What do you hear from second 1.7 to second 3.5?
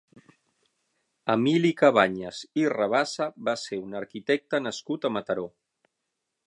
Cabanyes i Rabassa